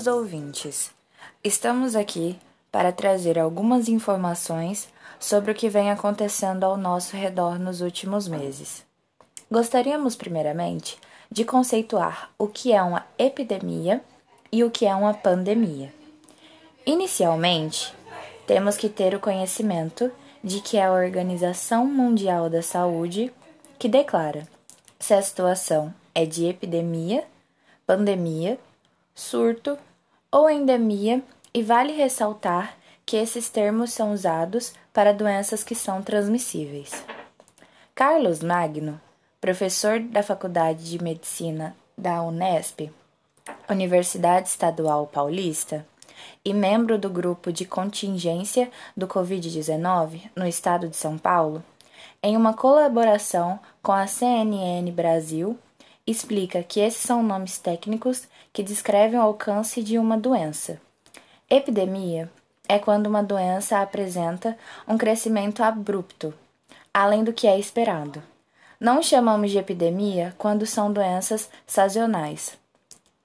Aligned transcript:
queridos 0.00 0.06
ouvintes. 0.06 0.90
Estamos 1.44 1.94
aqui 1.94 2.38
para 2.72 2.90
trazer 2.90 3.38
algumas 3.38 3.86
informações 3.86 4.88
sobre 5.18 5.52
o 5.52 5.54
que 5.54 5.68
vem 5.68 5.90
acontecendo 5.90 6.64
ao 6.64 6.76
nosso 6.76 7.16
redor 7.16 7.58
nos 7.58 7.82
últimos 7.82 8.26
meses. 8.26 8.82
Gostaríamos, 9.50 10.16
primeiramente, 10.16 10.96
de 11.30 11.44
conceituar 11.44 12.30
o 12.38 12.46
que 12.46 12.72
é 12.72 12.82
uma 12.82 13.04
epidemia 13.18 14.00
e 14.50 14.64
o 14.64 14.70
que 14.70 14.86
é 14.86 14.94
uma 14.94 15.12
pandemia. 15.12 15.92
Inicialmente, 16.86 17.94
temos 18.46 18.78
que 18.78 18.88
ter 18.88 19.14
o 19.14 19.20
conhecimento 19.20 20.10
de 20.42 20.60
que 20.60 20.78
é 20.78 20.84
a 20.84 20.92
Organização 20.92 21.84
Mundial 21.84 22.48
da 22.48 22.62
Saúde 22.62 23.30
que 23.78 23.88
declara 23.88 24.48
se 24.98 25.12
a 25.12 25.20
situação 25.20 25.92
é 26.14 26.24
de 26.24 26.46
epidemia, 26.46 27.24
pandemia, 27.86 28.58
surto 29.14 29.76
ou 30.30 30.48
endemia, 30.48 31.22
e 31.52 31.62
vale 31.62 31.92
ressaltar 31.92 32.76
que 33.04 33.16
esses 33.16 33.48
termos 33.48 33.92
são 33.92 34.12
usados 34.12 34.72
para 34.92 35.12
doenças 35.12 35.64
que 35.64 35.74
são 35.74 36.00
transmissíveis. 36.00 37.04
Carlos 37.94 38.40
Magno, 38.40 39.00
professor 39.40 39.98
da 39.98 40.22
Faculdade 40.22 40.88
de 40.88 41.02
Medicina 41.02 41.74
da 41.98 42.22
Unesp, 42.22 42.90
Universidade 43.68 44.48
Estadual 44.48 45.06
Paulista, 45.06 45.84
e 46.44 46.54
membro 46.54 46.98
do 46.98 47.10
grupo 47.10 47.52
de 47.52 47.64
contingência 47.64 48.70
do 48.96 49.06
Covid-19 49.06 50.30
no 50.34 50.46
estado 50.46 50.88
de 50.88 50.96
São 50.96 51.18
Paulo, 51.18 51.62
em 52.22 52.36
uma 52.36 52.54
colaboração 52.54 53.58
com 53.82 53.92
a 53.92 54.06
CNN 54.06 54.90
Brasil, 54.92 55.58
explica 56.06 56.62
que 56.62 56.80
esses 56.80 57.00
são 57.00 57.22
nomes 57.22 57.58
técnicos 57.58 58.28
que 58.52 58.62
descrevem 58.62 59.18
o 59.18 59.22
alcance 59.22 59.82
de 59.82 59.98
uma 59.98 60.18
doença. 60.18 60.80
Epidemia 61.48 62.30
é 62.68 62.78
quando 62.78 63.06
uma 63.06 63.22
doença 63.22 63.80
apresenta 63.80 64.56
um 64.86 64.96
crescimento 64.96 65.62
abrupto, 65.62 66.32
além 66.94 67.24
do 67.24 67.32
que 67.32 67.46
é 67.46 67.58
esperado. 67.58 68.22
Não 68.78 69.02
chamamos 69.02 69.50
de 69.50 69.58
epidemia 69.58 70.34
quando 70.38 70.64
são 70.64 70.92
doenças 70.92 71.50
sazonais, 71.66 72.56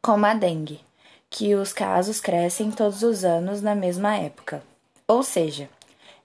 como 0.01 0.25
a 0.25 0.33
dengue, 0.33 0.81
que 1.29 1.55
os 1.55 1.71
casos 1.71 2.19
crescem 2.19 2.71
todos 2.71 3.03
os 3.03 3.23
anos 3.23 3.61
na 3.61 3.75
mesma 3.75 4.17
época. 4.17 4.63
Ou 5.07 5.21
seja, 5.21 5.69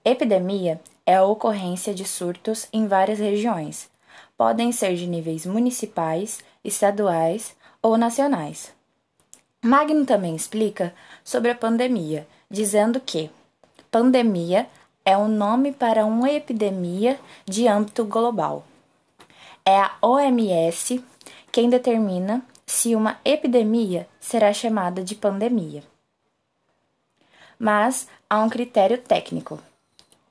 epidemia 0.03 0.81
é 1.05 1.15
a 1.15 1.23
ocorrência 1.23 1.93
de 1.93 2.05
surtos 2.05 2.67
em 2.73 2.87
várias 2.87 3.19
regiões. 3.19 3.89
Podem 4.37 4.71
ser 4.71 4.95
de 4.95 5.05
níveis 5.07 5.45
municipais, 5.45 6.39
estaduais 6.63 7.55
ou 7.81 7.97
nacionais. 7.97 8.73
Magno 9.63 10.05
também 10.05 10.35
explica 10.35 10.93
sobre 11.23 11.51
a 11.51 11.55
pandemia, 11.55 12.27
dizendo 12.49 12.99
que 12.99 13.29
pandemia 13.91 14.67
é 15.05 15.15
o 15.15 15.21
um 15.21 15.27
nome 15.27 15.71
para 15.71 16.03
uma 16.03 16.31
epidemia 16.31 17.19
de 17.45 17.67
âmbito 17.67 18.03
global. 18.03 18.65
É 19.63 19.77
a 19.77 19.95
OMS 20.01 21.03
quem 21.51 21.69
determina 21.69 22.41
se 22.65 22.95
uma 22.95 23.19
epidemia 23.23 24.07
será 24.19 24.51
chamada 24.51 25.03
de 25.03 25.13
pandemia. 25.13 25.83
Mas 27.59 28.07
há 28.27 28.39
um 28.39 28.49
critério 28.49 28.97
técnico. 28.97 29.59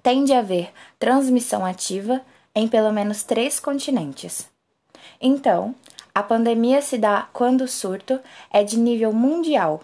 Tem 0.03 0.25
de 0.25 0.33
haver 0.33 0.73
transmissão 0.99 1.65
ativa 1.65 2.21
em 2.53 2.67
pelo 2.67 2.91
menos 2.93 3.23
três 3.23 3.61
continentes. 3.61 4.49
Então, 5.21 5.75
a 6.15 6.23
pandemia 6.23 6.83
se 6.83 6.99
dá 6.99 7.29
quando 7.33 7.63
o 7.63 7.69
surto 7.69 8.21
é 8.51 8.65
de 8.65 8.79
nível 8.79 9.13
mundial. 9.13 9.83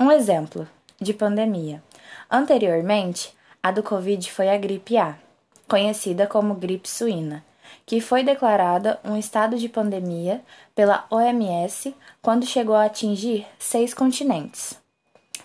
Um 0.00 0.10
exemplo 0.10 0.66
de 1.00 1.12
pandemia. 1.12 1.82
Anteriormente, 2.30 3.34
a 3.62 3.70
do 3.70 3.82
Covid 3.82 4.30
foi 4.30 4.48
a 4.48 4.56
gripe 4.56 4.96
A, 4.96 5.16
conhecida 5.68 6.26
como 6.26 6.54
gripe 6.54 6.88
suína, 6.88 7.44
que 7.84 8.00
foi 8.00 8.22
declarada 8.22 8.98
um 9.04 9.16
estado 9.16 9.56
de 9.58 9.68
pandemia 9.68 10.42
pela 10.74 11.06
OMS 11.10 11.94
quando 12.22 12.46
chegou 12.46 12.74
a 12.74 12.84
atingir 12.84 13.46
seis 13.58 13.92
continentes. 13.92 14.78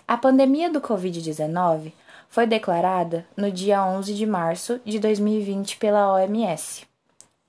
A 0.06 0.16
pandemia 0.16 0.70
do 0.70 0.80
Covid-19 0.80 1.92
foi 2.28 2.46
declarada 2.46 3.26
no 3.36 3.50
dia 3.50 3.84
11 3.84 4.14
de 4.14 4.26
março 4.26 4.80
de 4.84 4.98
2020 4.98 5.76
pela 5.76 6.12
OMS. 6.12 6.86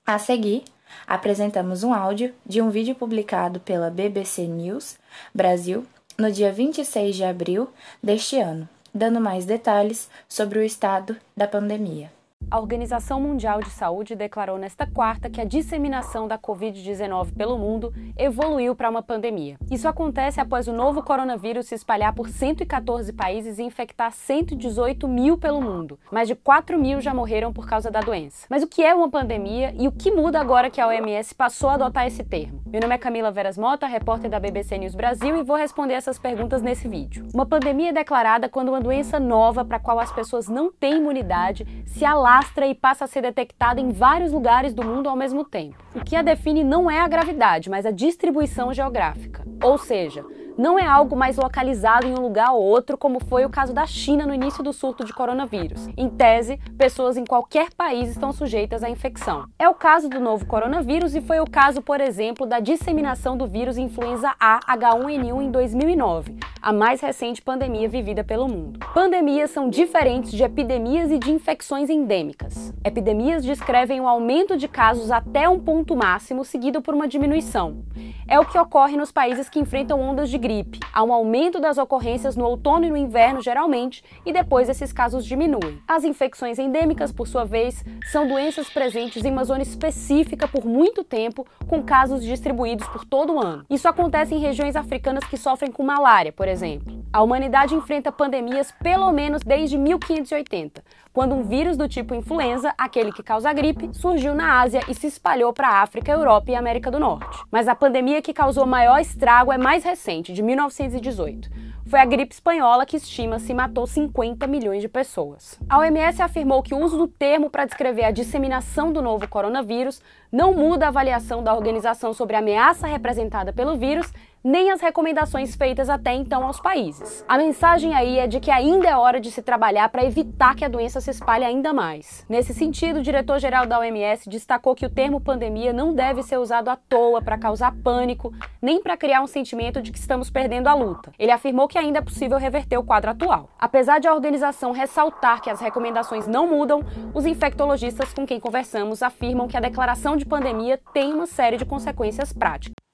A 0.06 0.18
seguir, 0.18 0.64
apresentamos 1.06 1.82
um 1.82 1.92
áudio 1.92 2.34
de 2.44 2.60
um 2.60 2.70
vídeo 2.70 2.94
publicado 2.94 3.60
pela 3.60 3.90
BBC 3.90 4.42
News 4.46 4.96
Brasil 5.34 5.84
no 6.18 6.30
dia 6.32 6.52
26 6.52 7.16
de 7.16 7.24
abril 7.24 7.68
deste 8.02 8.38
ano, 8.38 8.68
dando 8.94 9.20
mais 9.20 9.44
detalhes 9.44 10.08
sobre 10.28 10.58
o 10.58 10.62
estado 10.62 11.16
da 11.36 11.46
pandemia. 11.46 12.15
A 12.48 12.60
Organização 12.60 13.20
Mundial 13.20 13.60
de 13.60 13.70
Saúde 13.70 14.14
declarou 14.14 14.56
nesta 14.56 14.86
quarta 14.86 15.28
que 15.28 15.40
a 15.40 15.44
disseminação 15.44 16.28
da 16.28 16.38
Covid-19 16.38 17.34
pelo 17.34 17.58
mundo 17.58 17.92
evoluiu 18.16 18.76
para 18.76 18.88
uma 18.88 19.02
pandemia. 19.02 19.56
Isso 19.68 19.88
acontece 19.88 20.40
após 20.40 20.68
o 20.68 20.72
novo 20.72 21.02
coronavírus 21.02 21.66
se 21.66 21.74
espalhar 21.74 22.14
por 22.14 22.28
114 22.28 23.12
países 23.12 23.58
e 23.58 23.64
infectar 23.64 24.12
118 24.12 25.08
mil 25.08 25.36
pelo 25.36 25.60
mundo. 25.60 25.98
Mais 26.12 26.28
de 26.28 26.36
4 26.36 26.78
mil 26.78 27.00
já 27.00 27.12
morreram 27.12 27.52
por 27.52 27.66
causa 27.66 27.90
da 27.90 28.00
doença. 28.00 28.46
Mas 28.48 28.62
o 28.62 28.68
que 28.68 28.80
é 28.80 28.94
uma 28.94 29.10
pandemia 29.10 29.74
e 29.76 29.88
o 29.88 29.92
que 29.92 30.12
muda 30.12 30.40
agora 30.40 30.70
que 30.70 30.80
a 30.80 30.86
OMS 30.86 31.34
passou 31.34 31.68
a 31.68 31.74
adotar 31.74 32.06
esse 32.06 32.22
termo? 32.22 32.62
Meu 32.64 32.80
nome 32.80 32.94
é 32.94 32.98
Camila 32.98 33.32
Veras 33.32 33.58
Mota, 33.58 33.88
repórter 33.88 34.30
da 34.30 34.38
BBC 34.38 34.78
News 34.78 34.94
Brasil, 34.94 35.36
e 35.36 35.42
vou 35.42 35.56
responder 35.56 35.94
essas 35.94 36.16
perguntas 36.16 36.62
nesse 36.62 36.86
vídeo. 36.86 37.26
Uma 37.34 37.44
pandemia 37.44 37.90
é 37.90 37.92
declarada 37.92 38.48
quando 38.48 38.68
uma 38.68 38.80
doença 38.80 39.18
nova 39.18 39.64
para 39.64 39.78
a 39.78 39.80
qual 39.80 39.98
as 39.98 40.12
pessoas 40.12 40.48
não 40.48 40.70
têm 40.70 40.98
imunidade 40.98 41.66
se 41.86 42.04
alastra 42.04 42.35
alastra 42.36 42.66
e 42.66 42.74
passa 42.74 43.04
a 43.04 43.08
ser 43.08 43.22
detectada 43.22 43.80
em 43.80 43.90
vários 43.90 44.30
lugares 44.30 44.74
do 44.74 44.84
mundo 44.84 45.08
ao 45.08 45.16
mesmo 45.16 45.44
tempo. 45.44 45.82
O 45.94 46.04
que 46.04 46.14
a 46.14 46.22
define 46.22 46.62
não 46.62 46.90
é 46.90 47.00
a 47.00 47.08
gravidade, 47.08 47.70
mas 47.70 47.86
a 47.86 47.90
distribuição 47.90 48.74
geográfica. 48.74 49.42
Ou 49.62 49.78
seja, 49.78 50.24
não 50.56 50.78
é 50.78 50.86
algo 50.86 51.14
mais 51.14 51.36
localizado 51.36 52.06
em 52.06 52.12
um 52.12 52.22
lugar 52.22 52.52
ou 52.52 52.62
outro, 52.62 52.96
como 52.96 53.20
foi 53.20 53.44
o 53.44 53.50
caso 53.50 53.72
da 53.72 53.86
China 53.86 54.26
no 54.26 54.34
início 54.34 54.62
do 54.62 54.72
surto 54.72 55.04
de 55.04 55.12
coronavírus. 55.12 55.88
Em 55.96 56.08
tese, 56.08 56.58
pessoas 56.78 57.16
em 57.16 57.24
qualquer 57.24 57.72
país 57.74 58.10
estão 58.10 58.32
sujeitas 58.32 58.82
à 58.82 58.88
infecção. 58.88 59.46
É 59.58 59.68
o 59.68 59.74
caso 59.74 60.08
do 60.08 60.18
novo 60.18 60.46
coronavírus 60.46 61.14
e 61.14 61.20
foi 61.20 61.40
o 61.40 61.50
caso, 61.50 61.82
por 61.82 62.00
exemplo, 62.00 62.46
da 62.46 62.60
disseminação 62.60 63.36
do 63.36 63.46
vírus 63.46 63.76
influenza 63.76 64.34
A 64.40 64.60
H1N1 64.76 65.42
em 65.42 65.50
2009, 65.50 66.36
a 66.62 66.72
mais 66.72 67.00
recente 67.00 67.42
pandemia 67.42 67.88
vivida 67.88 68.24
pelo 68.24 68.48
mundo. 68.48 68.80
Pandemias 68.94 69.50
são 69.50 69.68
diferentes 69.68 70.32
de 70.32 70.42
epidemias 70.42 71.10
e 71.10 71.18
de 71.18 71.30
infecções 71.30 71.90
endêmicas. 71.90 72.72
Epidemias 72.84 73.44
descrevem 73.44 74.00
um 74.00 74.08
aumento 74.08 74.56
de 74.56 74.68
casos 74.68 75.10
até 75.10 75.48
um 75.48 75.60
ponto 75.60 75.94
máximo, 75.94 76.44
seguido 76.44 76.80
por 76.80 76.94
uma 76.94 77.06
diminuição. 77.06 77.84
É 78.28 78.40
o 78.40 78.44
que 78.44 78.58
ocorre 78.58 78.96
nos 78.96 79.12
países 79.12 79.48
que 79.48 79.60
enfrentam 79.60 80.00
ondas 80.00 80.28
de 80.28 80.38
gripe. 80.46 80.78
Há 80.92 81.02
um 81.02 81.12
aumento 81.12 81.58
das 81.58 81.76
ocorrências 81.76 82.36
no 82.36 82.44
outono 82.44 82.84
e 82.84 82.90
no 82.90 82.96
inverno, 82.96 83.42
geralmente, 83.42 84.04
e 84.24 84.32
depois 84.32 84.68
esses 84.68 84.92
casos 84.92 85.26
diminuem. 85.26 85.82
As 85.88 86.04
infecções 86.04 86.56
endêmicas, 86.56 87.10
por 87.10 87.26
sua 87.26 87.44
vez, 87.44 87.84
são 88.12 88.28
doenças 88.28 88.70
presentes 88.70 89.24
em 89.24 89.32
uma 89.32 89.42
zona 89.42 89.64
específica 89.64 90.46
por 90.46 90.64
muito 90.64 91.02
tempo, 91.02 91.44
com 91.66 91.82
casos 91.82 92.22
distribuídos 92.22 92.86
por 92.86 93.04
todo 93.04 93.34
o 93.34 93.40
ano. 93.40 93.66
Isso 93.68 93.88
acontece 93.88 94.36
em 94.36 94.38
regiões 94.38 94.76
africanas 94.76 95.24
que 95.24 95.36
sofrem 95.36 95.72
com 95.72 95.82
malária, 95.82 96.32
por 96.32 96.46
exemplo. 96.46 96.94
A 97.12 97.22
humanidade 97.22 97.74
enfrenta 97.74 98.12
pandemias 98.12 98.72
pelo 98.80 99.10
menos 99.10 99.42
desde 99.42 99.76
1580, 99.76 100.84
quando 101.16 101.34
um 101.34 101.44
vírus 101.44 101.78
do 101.78 101.88
tipo 101.88 102.14
influenza, 102.14 102.74
aquele 102.76 103.10
que 103.10 103.22
causa 103.22 103.50
gripe, 103.50 103.88
surgiu 103.94 104.34
na 104.34 104.60
Ásia 104.60 104.82
e 104.86 104.92
se 104.92 105.06
espalhou 105.06 105.50
para 105.50 105.66
a 105.66 105.80
África, 105.80 106.12
Europa 106.12 106.50
e 106.50 106.54
América 106.54 106.90
do 106.90 107.00
Norte. 107.00 107.42
Mas 107.50 107.68
a 107.68 107.74
pandemia 107.74 108.20
que 108.20 108.34
causou 108.34 108.66
maior 108.66 109.00
estrago 109.00 109.50
é 109.50 109.56
mais 109.56 109.82
recente, 109.82 110.30
de 110.30 110.42
1918. 110.42 111.48
Foi 111.86 112.00
a 112.00 112.04
gripe 112.04 112.34
espanhola 112.34 112.84
que 112.84 112.98
estima-se 112.98 113.54
matou 113.54 113.86
50 113.86 114.46
milhões 114.46 114.82
de 114.82 114.88
pessoas. 114.88 115.58
A 115.70 115.78
OMS 115.78 116.20
afirmou 116.20 116.62
que 116.62 116.74
o 116.74 116.84
uso 116.84 116.98
do 116.98 117.08
termo 117.08 117.48
para 117.48 117.64
descrever 117.64 118.04
a 118.04 118.10
disseminação 118.10 118.92
do 118.92 119.00
novo 119.00 119.26
coronavírus 119.26 120.02
não 120.30 120.52
muda 120.52 120.84
a 120.84 120.88
avaliação 120.88 121.42
da 121.42 121.54
organização 121.54 122.12
sobre 122.12 122.36
a 122.36 122.40
ameaça 122.40 122.86
representada 122.86 123.54
pelo 123.54 123.76
vírus 123.76 124.12
nem 124.46 124.70
as 124.70 124.80
recomendações 124.80 125.56
feitas 125.56 125.90
até 125.90 126.14
então 126.14 126.46
aos 126.46 126.60
países. 126.60 127.24
A 127.26 127.36
mensagem 127.36 127.94
aí 127.94 128.20
é 128.20 128.28
de 128.28 128.38
que 128.38 128.50
ainda 128.50 128.88
é 128.88 128.96
hora 128.96 129.20
de 129.20 129.30
se 129.32 129.42
trabalhar 129.42 129.88
para 129.88 130.04
evitar 130.04 130.54
que 130.54 130.64
a 130.64 130.68
doença 130.68 131.00
se 131.00 131.10
espalhe 131.10 131.44
ainda 131.44 131.72
mais. 131.72 132.24
Nesse 132.28 132.54
sentido, 132.54 133.00
o 133.00 133.02
diretor-geral 133.02 133.66
da 133.66 133.80
OMS 133.80 134.30
destacou 134.30 134.76
que 134.76 134.86
o 134.86 134.90
termo 134.90 135.20
pandemia 135.20 135.72
não 135.72 135.92
deve 135.92 136.22
ser 136.22 136.38
usado 136.38 136.68
à 136.68 136.76
toa 136.76 137.20
para 137.20 137.36
causar 137.36 137.74
pânico, 137.82 138.32
nem 138.62 138.80
para 138.80 138.96
criar 138.96 139.20
um 139.20 139.26
sentimento 139.26 139.82
de 139.82 139.90
que 139.90 139.98
estamos 139.98 140.30
perdendo 140.30 140.68
a 140.68 140.74
luta. 140.74 141.12
Ele 141.18 141.32
afirmou 141.32 141.66
que 141.66 141.76
ainda 141.76 141.98
é 141.98 142.02
possível 142.02 142.38
reverter 142.38 142.78
o 142.78 142.84
quadro 142.84 143.10
atual. 143.10 143.50
Apesar 143.58 143.98
de 143.98 144.06
a 144.06 144.14
organização 144.14 144.70
ressaltar 144.70 145.42
que 145.42 145.50
as 145.50 145.60
recomendações 145.60 146.28
não 146.28 146.46
mudam, 146.46 146.84
os 147.12 147.26
infectologistas 147.26 148.14
com 148.14 148.24
quem 148.24 148.38
conversamos 148.38 149.02
afirmam 149.02 149.48
que 149.48 149.56
a 149.56 149.60
declaração 149.60 150.16
de 150.16 150.24
pandemia 150.24 150.80
tem 150.94 151.12
uma 151.12 151.26
série 151.26 151.56
de 151.56 151.64
consequências 151.64 152.32
práticas. 152.32 152.85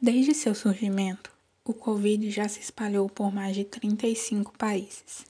Desde 0.00 0.34
seu 0.34 0.54
surgimento, 0.54 1.30
O 1.64 1.74
Covid 1.74 2.30
já 2.30 2.46
se 2.48 2.60
espalhou 2.60 3.08
por 3.08 3.34
mais 3.34 3.56
de 3.56 3.64
35 3.64 4.56
países 4.56 5.26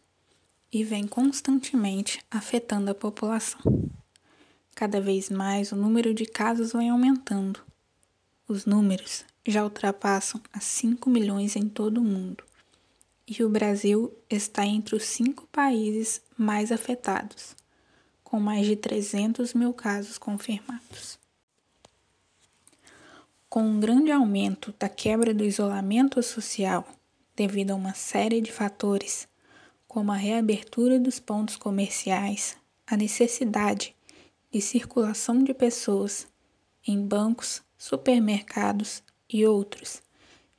e 0.71 0.85
vem 0.85 1.07
constantemente 1.07 2.21
afetando 2.31 2.91
a 2.91 2.95
população. 2.95 3.61
Cada 4.75 5.01
vez 5.01 5.31
mais 5.31 5.73
o 5.73 5.77
número 5.77 6.13
de 6.13 6.27
casos 6.27 6.73
vem 6.73 6.91
aumentando. 6.91 7.61
Os 8.47 8.67
números 8.67 9.25
já 9.47 9.65
ultrapassam 9.65 10.43
a 10.53 10.61
5 10.61 11.09
milhões 11.09 11.57
em 11.57 11.69
todo 11.69 11.99
o 11.99 12.05
mundo 12.05 12.45
e 13.27 13.43
o 13.43 13.49
Brasil 13.49 14.13
está 14.31 14.65
entre 14.65 14.95
os 14.95 15.05
cinco 15.05 15.47
países 15.47 16.21
mais 16.37 16.71
afetados, 16.71 17.57
com 18.23 18.39
mais 18.39 18.67
de 18.67 18.77
300 18.77 19.55
mil 19.55 19.73
casos 19.73 20.19
confirmados. 20.19 21.19
Com 23.57 23.63
um 23.63 23.81
grande 23.81 24.13
aumento 24.13 24.75
da 24.79 24.87
quebra 24.87 25.33
do 25.33 25.43
isolamento 25.43 26.23
social 26.23 26.87
devido 27.35 27.71
a 27.71 27.75
uma 27.75 27.95
série 27.95 28.43
de 28.43 28.53
fatores, 28.53 29.27
como 29.89 30.13
a 30.13 30.15
reabertura 30.15 31.01
dos 31.01 31.19
pontos 31.19 31.57
comerciais, 31.57 32.55
a 32.87 32.99
necessidade 32.99 33.97
de 34.53 34.61
circulação 34.61 35.43
de 35.43 35.55
pessoas 35.55 36.29
em 36.87 37.01
bancos, 37.01 37.63
supermercados 37.79 39.03
e 39.27 39.47
outros, 39.47 40.03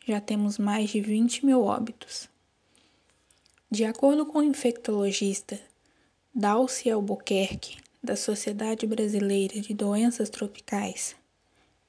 já 0.08 0.20
temos 0.20 0.58
mais 0.58 0.90
de 0.90 1.00
20 1.00 1.46
mil 1.46 1.62
óbitos. 1.62 2.28
De 3.70 3.86
acordo 3.86 4.26
com 4.26 4.40
o 4.40 4.44
infectologista 4.44 5.60
Dalcy 6.34 6.90
Albuquerque, 6.90 7.78
da 8.04 8.16
Sociedade 8.16 8.88
Brasileira 8.88 9.62
de 9.62 9.76
Doenças 9.76 10.32
Tropicais, 10.32 11.16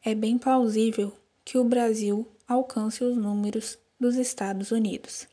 é 0.09 0.15
bem 0.15 0.39
plausível 0.39 1.13
que 1.45 1.59
o 1.59 1.65
Brasil 1.65 2.27
alcance 2.47 3.05
os 3.05 3.15
números 3.15 3.79
dos 4.01 4.17
Estados 4.17 4.71
Unidos, 4.71 5.29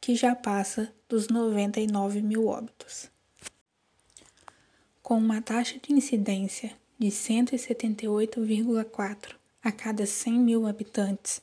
que 0.00 0.14
já 0.14 0.34
passa 0.34 0.90
dos 1.06 1.28
99 1.28 2.22
mil 2.22 2.46
óbitos. 2.46 3.10
Com 5.02 5.18
uma 5.18 5.42
taxa 5.42 5.78
de 5.78 5.92
incidência 5.92 6.72
de 6.98 7.08
178,4 7.08 9.34
a 9.62 9.70
cada 9.70 10.06
100 10.06 10.32
mil 10.32 10.66
habitantes 10.66 11.42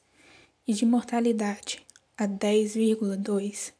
e 0.67 0.73
de 0.73 0.83
mortalidade 0.83 1.85
a 2.17 2.27
10,2, 2.27 3.71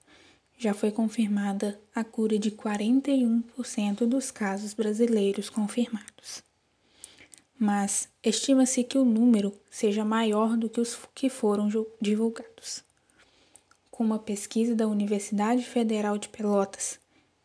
já 0.55 0.75
foi 0.75 0.91
confirmada 0.91 1.81
a 1.95 2.03
cura 2.03 2.37
de 2.37 2.51
41% 2.51 4.05
dos 4.05 4.29
casos 4.29 4.75
brasileiros 4.75 5.49
confirmados 5.49 6.43
mas 7.61 8.09
estima-se 8.23 8.83
que 8.83 8.97
o 8.97 9.05
número 9.05 9.53
seja 9.69 10.03
maior 10.03 10.57
do 10.57 10.67
que 10.67 10.81
os 10.81 10.97
que 11.13 11.29
foram 11.29 11.69
divulgados. 12.01 12.83
Com 13.91 14.03
uma 14.03 14.17
pesquisa 14.17 14.73
da 14.73 14.87
Universidade 14.87 15.63
Federal 15.63 16.17
de 16.17 16.27
Pelotas, 16.27 16.99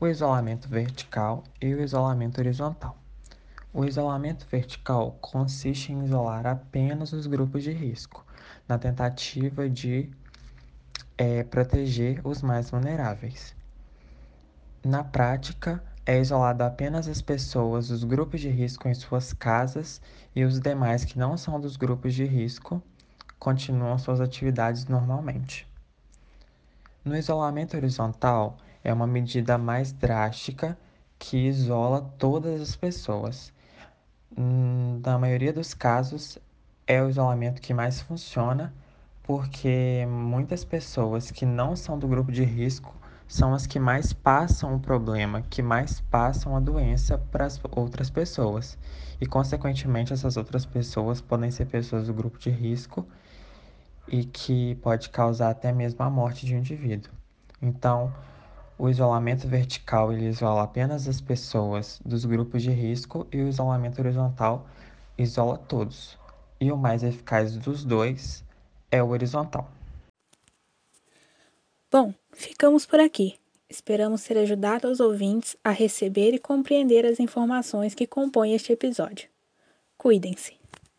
o 0.00 0.08
isolamento 0.08 0.68
vertical 0.68 1.44
e 1.60 1.72
o 1.72 1.80
isolamento 1.80 2.38
horizontal. 2.38 2.98
O 3.72 3.84
isolamento 3.84 4.44
vertical 4.50 5.16
consiste 5.20 5.92
em 5.92 6.02
isolar 6.02 6.44
apenas 6.44 7.12
os 7.12 7.28
grupos 7.28 7.62
de 7.62 7.70
risco, 7.70 8.26
na 8.66 8.76
tentativa 8.78 9.70
de 9.70 10.10
é, 11.16 11.44
proteger 11.44 12.20
os 12.24 12.42
mais 12.42 12.70
vulneráveis. 12.70 13.54
Na 14.84 15.04
prática, 15.04 15.80
é 16.04 16.18
isolado 16.18 16.64
apenas 16.64 17.06
as 17.06 17.22
pessoas 17.22 17.86
dos 17.86 18.02
grupos 18.02 18.40
de 18.40 18.48
risco 18.48 18.88
em 18.88 18.94
suas 18.94 19.32
casas 19.32 20.00
e 20.34 20.42
os 20.42 20.58
demais 20.58 21.04
que 21.04 21.16
não 21.16 21.36
são 21.36 21.60
dos 21.60 21.76
grupos 21.76 22.12
de 22.12 22.24
risco 22.24 22.82
continuam 23.42 23.98
suas 23.98 24.20
atividades 24.20 24.86
normalmente. 24.86 25.66
No 27.04 27.16
isolamento 27.16 27.76
horizontal, 27.76 28.56
é 28.84 28.92
uma 28.92 29.04
medida 29.04 29.58
mais 29.58 29.90
drástica 29.90 30.78
que 31.18 31.48
isola 31.48 32.08
todas 32.18 32.60
as 32.60 32.76
pessoas. 32.76 33.52
Hum, 34.38 35.00
na 35.04 35.18
maioria 35.18 35.52
dos 35.52 35.74
casos, 35.74 36.38
é 36.86 37.02
o 37.02 37.10
isolamento 37.10 37.60
que 37.60 37.74
mais 37.74 38.00
funciona, 38.00 38.72
porque 39.24 40.06
muitas 40.08 40.64
pessoas 40.64 41.32
que 41.32 41.44
não 41.44 41.74
são 41.74 41.98
do 41.98 42.06
grupo 42.06 42.30
de 42.30 42.44
risco 42.44 42.94
são 43.26 43.54
as 43.54 43.66
que 43.66 43.80
mais 43.80 44.12
passam 44.12 44.76
o 44.76 44.78
problema, 44.78 45.42
que 45.50 45.62
mais 45.62 46.00
passam 46.00 46.56
a 46.56 46.60
doença 46.60 47.18
para 47.18 47.46
as 47.46 47.60
outras 47.72 48.08
pessoas. 48.08 48.78
E, 49.20 49.26
consequentemente, 49.26 50.12
essas 50.12 50.36
outras 50.36 50.64
pessoas 50.64 51.20
podem 51.20 51.50
ser 51.50 51.66
pessoas 51.66 52.06
do 52.06 52.14
grupo 52.14 52.38
de 52.38 52.48
risco 52.48 53.04
e 54.08 54.24
que 54.24 54.74
pode 54.76 55.08
causar 55.10 55.50
até 55.50 55.72
mesmo 55.72 56.02
a 56.02 56.10
morte 56.10 56.46
de 56.46 56.54
um 56.54 56.58
indivíduo. 56.58 57.12
Então, 57.60 58.12
o 58.78 58.88
isolamento 58.88 59.46
vertical 59.46 60.12
ele 60.12 60.26
isola 60.26 60.62
apenas 60.62 61.06
as 61.06 61.20
pessoas 61.20 62.00
dos 62.04 62.24
grupos 62.24 62.62
de 62.62 62.70
risco 62.70 63.26
e 63.30 63.40
o 63.40 63.48
isolamento 63.48 64.00
horizontal 64.00 64.66
isola 65.16 65.56
todos. 65.56 66.18
E 66.60 66.72
o 66.72 66.76
mais 66.76 67.02
eficaz 67.02 67.56
dos 67.56 67.84
dois 67.84 68.44
é 68.90 69.02
o 69.02 69.08
horizontal. 69.08 69.70
Bom, 71.90 72.14
ficamos 72.32 72.86
por 72.86 73.00
aqui. 73.00 73.38
Esperamos 73.68 74.22
ter 74.22 74.36
ajudado 74.38 74.88
os 74.88 75.00
ouvintes 75.00 75.56
a 75.64 75.70
receber 75.70 76.34
e 76.34 76.38
compreender 76.38 77.06
as 77.06 77.18
informações 77.18 77.94
que 77.94 78.06
compõem 78.06 78.54
este 78.54 78.72
episódio. 78.72 79.28
Cuidem-se! 79.96 80.61